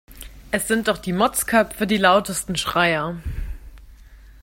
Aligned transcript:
Es 0.49 0.67
sind 0.67 0.87
doch 0.87 0.97
die 0.97 1.13
Motzköpfe 1.13 1.85
die 1.85 1.97
lautesten 1.97 2.55
Schreier. 2.55 3.19